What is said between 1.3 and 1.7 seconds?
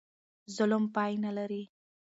لري.